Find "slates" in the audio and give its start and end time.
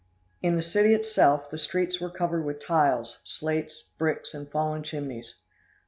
3.23-3.83